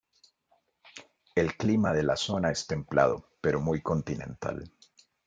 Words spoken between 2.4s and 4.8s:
es templado, pero muy continental.